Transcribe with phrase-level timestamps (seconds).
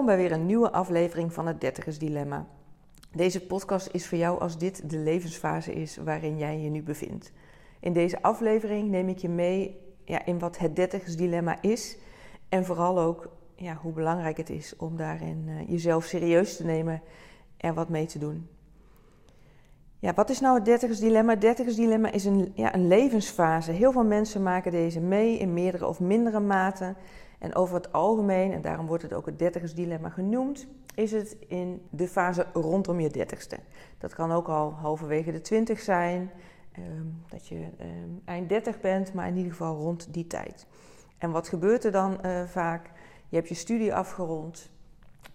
[0.00, 2.46] Welkom bij weer een nieuwe aflevering van het Dertigers Dilemma.
[3.12, 7.32] Deze podcast is voor jou als dit de levensfase is waarin jij je nu bevindt.
[7.80, 11.98] In deze aflevering neem ik je mee ja, in wat het Dertigers Dilemma is
[12.48, 17.02] en vooral ook ja, hoe belangrijk het is om daarin uh, jezelf serieus te nemen
[17.56, 18.48] en wat mee te doen.
[19.98, 21.32] Ja, wat is nou het dertigers dilemma?
[21.32, 23.72] Het dertigers dilemma is een, ja, een levensfase.
[23.72, 26.96] Heel veel mensen maken deze mee in meerdere of mindere maten.
[27.40, 31.36] En over het algemeen, en daarom wordt het ook het dertigers dilemma genoemd, is het
[31.48, 33.58] in de fase rondom je dertigste.
[33.98, 36.30] Dat kan ook al halverwege de twintig zijn,
[36.72, 40.66] ehm, dat je ehm, eind dertig bent, maar in ieder geval rond die tijd.
[41.18, 42.90] En wat gebeurt er dan uh, vaak?
[43.28, 44.70] Je hebt je studie afgerond,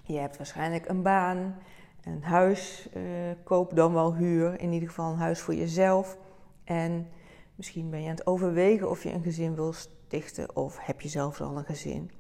[0.02, 1.56] je hebt waarschijnlijk een baan,
[2.04, 3.04] een huis, uh,
[3.44, 6.18] koop dan wel huur, in ieder geval een huis voor jezelf.
[6.64, 7.08] En
[7.56, 9.74] misschien ben je aan het overwegen of je een gezin wil
[10.06, 12.12] stichten of heb je zelfs al een gezin.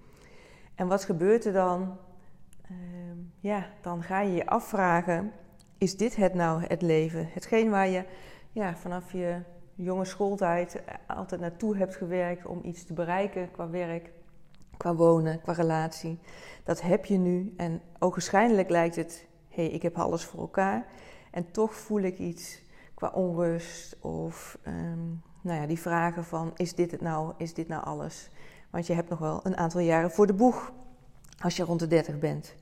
[0.76, 1.98] En wat gebeurt er dan?
[2.72, 2.78] Uh,
[3.40, 5.32] ja, dan ga je je afvragen,
[5.78, 7.30] is dit het nou, het leven?
[7.32, 8.04] Hetgeen waar je
[8.52, 9.42] ja, vanaf je
[9.76, 14.12] jonge schooltijd altijd naartoe hebt gewerkt om iets te bereiken qua werk,
[14.78, 16.20] qua wonen, qua relatie.
[16.64, 20.86] Dat heb je nu en ogenschijnlijk lijkt het hey, ik heb alles voor elkaar.
[21.32, 22.62] En toch voel ik iets
[22.94, 25.10] qua onrust of ehm,
[25.46, 28.30] nou ja, die vragen van is dit het nou, is dit nou alles?
[28.70, 30.72] Want je hebt nog wel een aantal jaren voor de boeg
[31.40, 32.56] als je rond de 30 bent.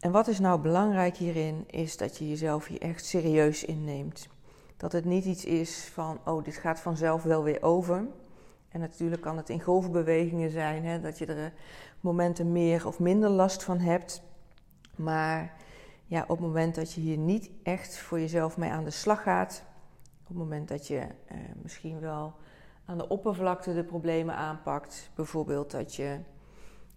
[0.00, 4.28] En wat is nou belangrijk hierin, is dat je jezelf hier echt serieus inneemt.
[4.76, 8.06] Dat het niet iets is van, oh, dit gaat vanzelf wel weer over.
[8.68, 11.52] En natuurlijk kan het in golfbewegingen zijn, hè, dat je er
[12.00, 14.22] momenten meer of minder last van hebt.
[14.96, 15.54] Maar
[16.06, 19.22] ja, op het moment dat je hier niet echt voor jezelf mee aan de slag
[19.22, 19.64] gaat,
[20.32, 22.34] het moment dat je eh, misschien wel
[22.84, 26.18] aan de oppervlakte de problemen aanpakt, bijvoorbeeld dat je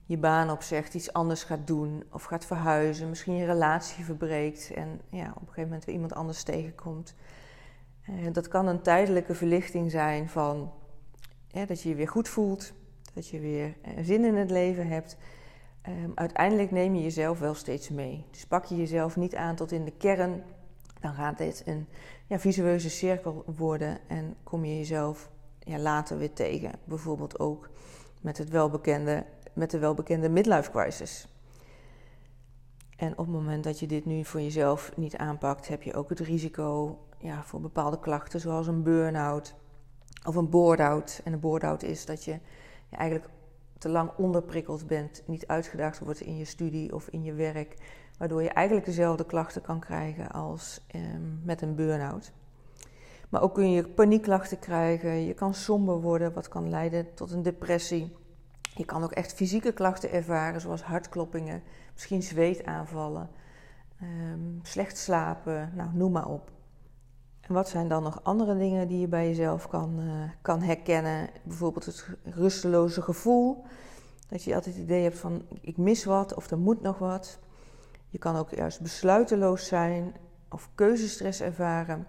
[0.06, 5.02] je baan opzegt, iets anders gaat doen of gaat verhuizen, misschien je relatie verbreekt en
[5.10, 7.16] ja, op een gegeven moment weer iemand anders tegenkomt.
[8.10, 10.72] Uh, dat kan een tijdelijke verlichting zijn van
[11.64, 12.74] dat je je weer goed voelt,
[13.14, 15.18] dat je weer uh, zin in het leven hebt.
[15.90, 18.26] Um, uiteindelijk neem je jezelf wel steeds mee.
[18.32, 20.44] Dus pak je jezelf niet aan tot in de kern,
[21.06, 21.88] dan gaat dit een
[22.28, 25.30] ja, visueuze cirkel worden en kom je jezelf
[25.60, 26.72] ja, later weer tegen.
[26.84, 27.70] Bijvoorbeeld ook
[28.22, 31.28] met, het welbekende, met de welbekende midlife crisis.
[32.98, 36.10] En op het moment dat je dit nu voor jezelf niet aanpakt, heb je ook
[36.10, 39.56] het risico ja, voor bepaalde klachten, zoals een burn-out
[40.28, 41.22] of een board-out.
[41.24, 42.32] En een board-out is dat je
[42.90, 43.30] ja, eigenlijk
[43.78, 47.76] te lang onderprikkeld bent, niet uitgedaagd wordt in je studie of in je werk,
[48.18, 52.32] waardoor je eigenlijk dezelfde klachten kan krijgen als ehm, met een burn-out.
[53.30, 57.44] Maar ook kun je paniekklachten krijgen, je kan somber worden, wat kan leiden tot een
[57.44, 58.16] depressie.
[58.76, 63.30] Je kan ook echt fysieke klachten ervaren, zoals hartkloppingen, misschien zweetaanvallen,
[64.02, 66.52] um, slecht slapen, nou, noem maar op.
[67.48, 71.30] En wat zijn dan nog andere dingen die je bij jezelf kan, uh, kan herkennen?
[71.44, 73.66] Bijvoorbeeld het rusteloze gevoel.
[74.30, 77.40] Dat je altijd het idee hebt van ik mis wat of er moet nog wat.
[78.16, 80.16] Je kan ook juist besluiteloos zijn
[80.50, 82.08] of keuzestress ervaren.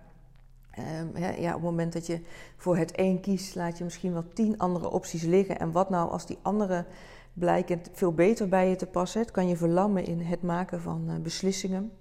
[1.01, 2.21] Um, ja, op het moment dat je
[2.57, 5.59] voor het een kiest, laat je misschien wel tien andere opties liggen.
[5.59, 6.85] En wat nou als die andere
[7.33, 9.21] blijken veel beter bij je te passen?
[9.21, 11.93] Het kan je verlammen in het maken van uh, beslissingen.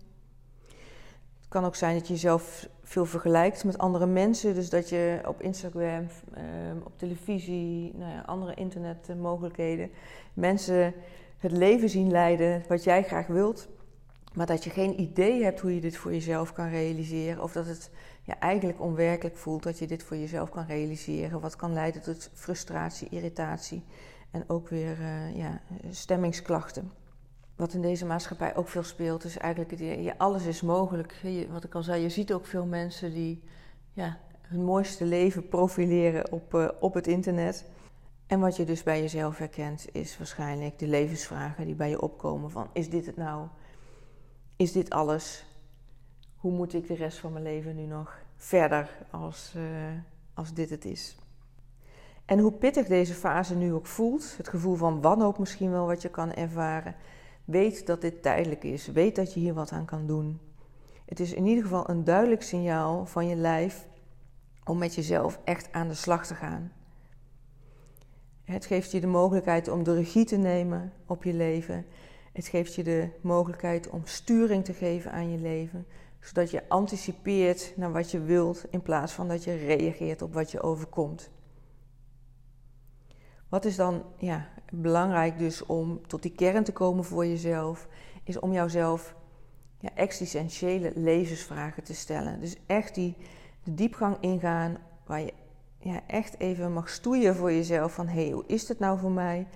[1.40, 4.54] Het kan ook zijn dat je jezelf veel vergelijkt met andere mensen.
[4.54, 9.90] Dus dat je op Instagram, ehm, op televisie, nou ja, andere internetmogelijkheden
[10.34, 10.94] mensen
[11.38, 13.68] het leven zien leiden wat jij graag wilt.
[14.36, 17.44] Maar dat je geen idee hebt hoe je dit voor jezelf kan realiseren.
[17.44, 17.90] Of dat het
[18.24, 21.40] ja, eigenlijk onwerkelijk voelt dat je dit voor jezelf kan realiseren.
[21.40, 23.84] Wat kan leiden tot frustratie, irritatie
[24.32, 26.92] en ook weer uh, ja, stemmingsklachten
[27.56, 31.16] wat in deze maatschappij ook veel speelt, is eigenlijk alles is mogelijk.
[31.50, 33.44] wat ik al zei, je ziet ook veel mensen die
[33.94, 37.66] ja, hun mooiste leven profileren op, uh, op het internet.
[38.28, 42.52] En wat je dus bij jezelf herkent, is waarschijnlijk de levensvragen die bij je opkomen
[42.52, 43.48] van, is dit het nou?
[44.56, 45.46] Is dit alles?
[46.36, 49.64] Hoe moet ik de rest van mijn leven nu nog verder als, uh,
[50.34, 51.18] als dit het is?
[52.26, 56.02] En hoe pittig deze fase nu ook voelt, het gevoel van wanhoop misschien wel wat
[56.02, 56.96] je kan ervaren,
[57.46, 58.88] Weet dat dit tijdelijk is.
[58.88, 60.40] Weet dat je hier wat aan kan doen.
[61.06, 63.88] Het is in ieder geval een duidelijk signaal van je lijf
[64.64, 66.72] om met jezelf echt aan de slag te gaan.
[68.44, 71.86] Het geeft je de mogelijkheid om de regie te nemen op je leven.
[72.36, 75.86] Het geeft je de mogelijkheid om sturing te geven aan je leven,
[76.20, 80.52] zodat je anticipeert naar wat je wilt in plaats van dat je reageert op wat
[80.52, 81.30] je overkomt.
[83.50, 87.88] Wat is dan ja, belangrijk dus om tot die kern te komen voor jezelf,
[88.24, 89.16] is om jouzelf
[89.80, 92.40] ja, existentiële levensvragen te stellen.
[92.40, 93.16] Dus echt die
[93.64, 95.34] de diepgang ingaan waar je
[95.80, 99.12] ja, echt even mag stoeien voor jezelf van hé, hey, hoe is het nou voor
[99.12, 99.48] mij?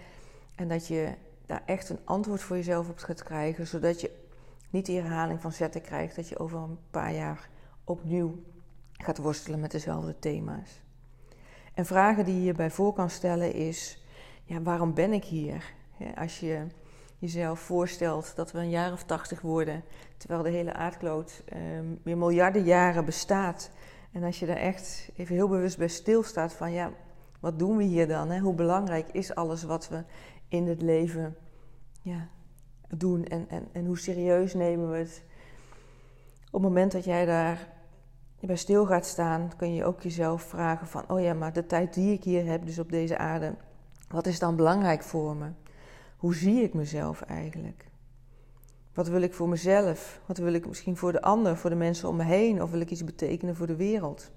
[0.55, 1.13] En dat je
[1.49, 4.11] daar echt een antwoord voor jezelf op gaat krijgen, zodat je
[4.69, 7.49] niet die herhaling van zetten krijgt dat je over een paar jaar
[7.83, 8.43] opnieuw
[8.91, 10.81] gaat worstelen met dezelfde thema's.
[11.73, 14.03] En vragen die je bij voor kan stellen is,
[14.43, 15.73] ja, waarom ben ik hier?
[16.15, 16.67] Als je
[17.17, 19.83] jezelf voorstelt dat we een jaar of tachtig worden,
[20.17, 21.43] terwijl de hele aardkloot
[21.77, 23.71] um, weer miljarden jaren bestaat.
[24.11, 26.91] En als je daar echt even heel bewust bij stilstaat van, ja,
[27.39, 28.29] wat doen we hier dan?
[28.29, 28.39] Hè?
[28.39, 30.03] Hoe belangrijk is alles wat we
[30.47, 31.35] in het leven
[32.01, 32.27] ja,
[32.87, 35.23] doen en, en, en hoe serieus nemen we het?
[36.45, 37.77] Op het moment dat jij daar
[38.39, 41.93] bij stil gaat staan, kun je ook jezelf vragen van, oh ja, maar de tijd
[41.93, 43.55] die ik hier heb, dus op deze aarde,
[44.07, 45.47] wat is dan belangrijk voor me?
[46.17, 47.87] Hoe zie ik mezelf eigenlijk?
[48.93, 50.21] Wat wil ik voor mezelf?
[50.25, 52.61] Wat wil ik misschien voor de ander, voor de mensen om me heen?
[52.61, 54.31] Of wil ik iets betekenen voor de wereld?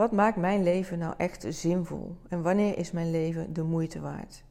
[0.00, 2.16] Wat maakt mijn leven nou echt zinvol?
[2.28, 4.44] En wanneer is mijn leven de moeite waard?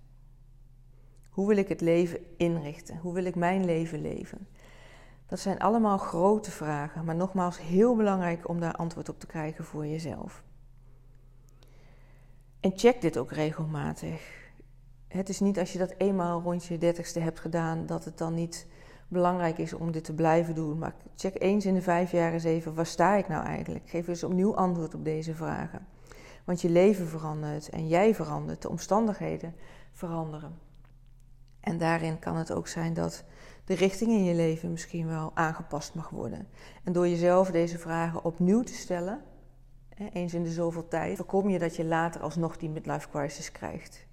[1.30, 2.98] Hoe wil ik het leven inrichten?
[2.98, 4.48] Hoe wil ik mijn leven leven?
[5.26, 9.64] Dat zijn allemaal grote vragen, maar nogmaals heel belangrijk om daar antwoord op te krijgen
[9.64, 10.44] voor jezelf.
[12.60, 14.50] En check dit ook regelmatig.
[15.08, 18.34] Het is niet als je dat eenmaal rond je dertigste hebt gedaan, dat het dan
[18.34, 18.68] niet
[19.10, 20.78] belangrijk is om dit te blijven doen.
[20.78, 23.90] Maar check eens in de vijf jaar eens even, waar sta ik nou eigenlijk?
[23.90, 25.88] Geef eens opnieuw antwoord op deze vragen.
[26.46, 29.56] Want je leven verandert en jij verandert, de omstandigheden
[29.92, 30.58] veranderen.
[31.60, 33.24] En daarin kan het ook zijn dat
[33.66, 36.48] de richting in je leven misschien wel aangepast mag worden.
[36.84, 39.22] En door jezelf deze vragen opnieuw te stellen,
[40.14, 44.08] eens in de zoveel tijd, voorkom je dat je later alsnog die midlife crisis krijgt.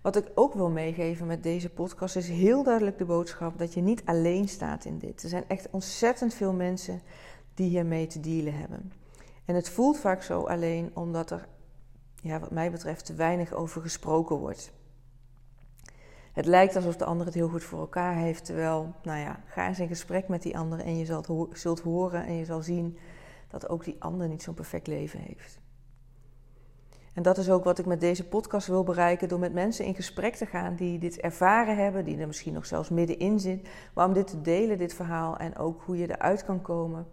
[0.00, 3.80] Wat ik ook wil meegeven met deze podcast is heel duidelijk de boodschap dat je
[3.80, 5.22] niet alleen staat in dit.
[5.22, 7.00] Er zijn echt ontzettend veel mensen
[7.54, 8.92] die hiermee te dealen hebben.
[9.44, 11.48] En het voelt vaak zo alleen omdat er,
[12.22, 14.72] ja, wat mij betreft, te weinig over gesproken wordt.
[16.32, 19.68] Het lijkt alsof de ander het heel goed voor elkaar heeft, terwijl, nou ja, ga
[19.68, 22.98] eens in gesprek met die ander en je zult, zult horen en je zal zien
[23.48, 25.58] dat ook die ander niet zo'n perfect leven heeft.
[27.18, 29.94] En dat is ook wat ik met deze podcast wil bereiken, door met mensen in
[29.94, 34.06] gesprek te gaan die dit ervaren hebben, die er misschien nog zelfs middenin zit, maar
[34.06, 37.06] om dit te delen, dit verhaal, en ook hoe je eruit kan komen.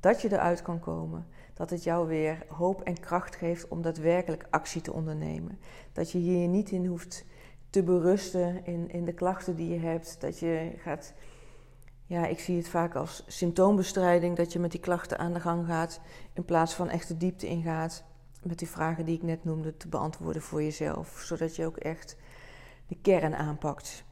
[0.00, 4.46] Dat je eruit kan komen, dat het jou weer hoop en kracht geeft om daadwerkelijk
[4.50, 5.58] actie te ondernemen.
[5.92, 7.24] Dat je hier niet in hoeft
[7.70, 11.14] te berusten in, in de klachten die je hebt, dat je gaat
[12.06, 15.66] ja, ik zie het vaak als symptoombestrijding, dat je met die klachten aan de gang
[15.66, 16.00] gaat
[16.32, 18.04] in plaats van echt de diepte ingaat
[18.46, 22.16] met die vragen die ik net noemde te beantwoorden voor jezelf, zodat je ook echt
[22.86, 24.04] de kern aanpakt.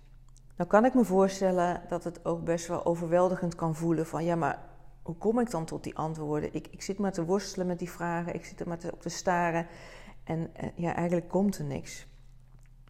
[0.57, 4.37] Dan kan ik me voorstellen dat het ook best wel overweldigend kan voelen van ja,
[4.37, 4.59] maar
[5.03, 6.55] hoe kom ik dan tot die antwoorden?
[6.55, 9.09] Ik, ik zit maar te worstelen met die vragen, ik zit er maar op te
[9.09, 9.67] staren
[10.25, 12.07] en eh, ja, eigenlijk komt er niks.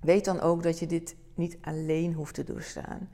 [0.00, 3.08] Weet dan ook dat je dit niet alleen hoeft te doorstaan.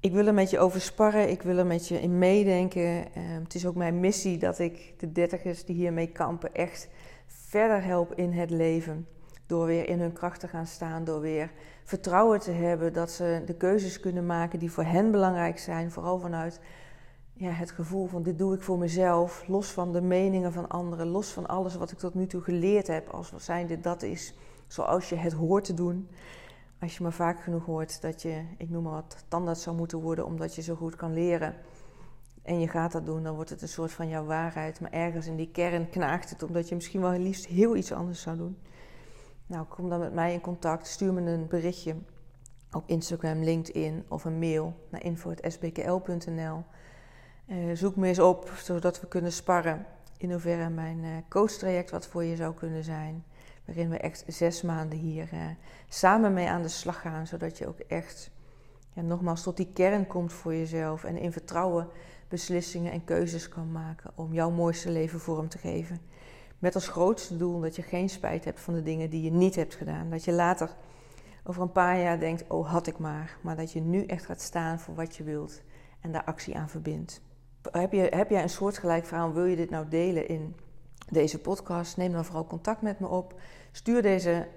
[0.00, 3.14] Ik wil er met je over sparren, ik wil er met je in meedenken.
[3.14, 6.88] Ehm, het is ook mijn missie dat ik de dertigers die hiermee kampen echt
[7.32, 9.06] verder help in het leven.
[9.46, 11.50] Door weer in hun kracht te gaan staan, door weer
[11.84, 15.90] vertrouwen te hebben dat ze de keuzes kunnen maken die voor hen belangrijk zijn.
[15.90, 16.60] Vooral vanuit
[17.32, 21.06] ja, het gevoel van dit doe ik voor mezelf, los van de meningen van anderen,
[21.06, 23.08] los van alles wat ik tot nu toe geleerd heb.
[23.08, 24.34] Als zijnde dat is
[24.66, 26.08] zoals je het hoort te doen.
[26.80, 29.98] Als je maar vaak genoeg hoort dat je, ik noem maar wat, tandarts zou moeten
[29.98, 31.54] worden omdat je zo goed kan leren
[32.42, 34.80] en je gaat dat doen, dan wordt het een soort van jouw waarheid.
[34.80, 38.20] Maar ergens in die kern knaagt het, omdat je misschien wel liefst heel iets anders
[38.20, 38.58] zou doen.
[39.46, 40.86] Nou, kom dan met mij in contact.
[40.86, 41.94] Stuur me een berichtje
[42.72, 46.64] op Instagram, LinkedIn of een mail naar info.sbkl.nl.
[47.46, 52.06] Eh, zoek me eens op, zodat we kunnen sparren in hoeverre mijn uh, coachtraject wat
[52.06, 53.24] voor je zou kunnen zijn.
[53.64, 55.40] Waarin we echt zes maanden hier uh,
[55.88, 58.30] samen mee aan de slag gaan, zodat je ook echt
[58.92, 61.88] ja, nogmaals tot die kern komt voor jezelf en in vertrouwen
[62.32, 66.00] beslissingen en keuzes kan maken om jouw mooiste leven vorm te geven.
[66.58, 69.54] Met als grootste doel dat je geen spijt hebt van de dingen die je niet
[69.54, 70.10] hebt gedaan.
[70.10, 70.70] Dat je later
[71.44, 73.38] over een paar jaar denkt, oh had ik maar.
[73.42, 75.62] Maar dat je nu echt gaat staan voor wat je wilt
[76.00, 77.20] en daar actie aan verbindt.
[77.70, 80.56] Heb, je, heb jij een soortgelijk verhaal, wil je dit nou delen in
[81.08, 81.96] deze podcast?
[81.96, 83.40] Neem dan vooral contact met me op.
[83.72, 84.48] Stuur deze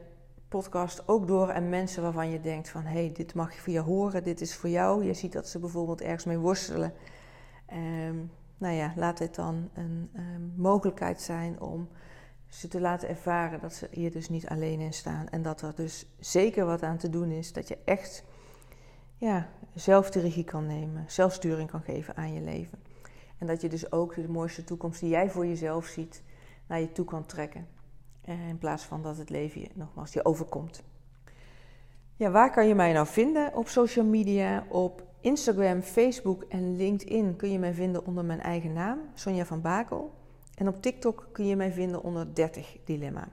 [0.47, 2.83] podcast ook door aan mensen waarvan je denkt van...
[2.83, 5.05] hé, hey, dit mag je via horen, dit is voor jou.
[5.05, 6.93] Je ziet dat ze bijvoorbeeld ergens mee worstelen
[7.73, 11.89] Um, nou ja, laat dit dan een um, mogelijkheid zijn om
[12.47, 15.29] ze te laten ervaren dat ze hier dus niet alleen in staan.
[15.29, 17.53] En dat er dus zeker wat aan te doen is.
[17.53, 18.23] Dat je echt
[19.17, 22.79] ja, zelf de regie kan nemen, zelfsturing kan geven aan je leven.
[23.37, 26.23] En dat je dus ook de mooiste toekomst die jij voor jezelf ziet,
[26.67, 27.67] naar je toe kan trekken.
[28.21, 30.83] In plaats van dat het leven je, nogmaals je overkomt.
[32.17, 34.65] Ja, waar kan je mij nou vinden op social media?
[34.69, 39.61] Op Instagram, Facebook en LinkedIn kun je mij vinden onder mijn eigen naam, Sonja van
[39.61, 40.13] Bakel.
[40.55, 43.27] En op TikTok kun je mij vinden onder 30 Dilemma.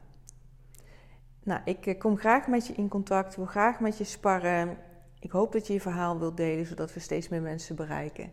[1.42, 4.78] Nou, ik eh, kom graag met je in contact, wil graag met je sparren.
[5.20, 8.32] Ik hoop dat je je verhaal wilt delen, zodat we steeds meer mensen bereiken.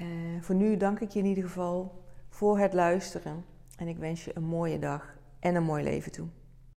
[0.00, 0.06] Uh,
[0.40, 3.44] voor nu dank ik je in ieder geval voor het luisteren.
[3.76, 6.28] En ik wens je een mooie dag en een mooi leven toe.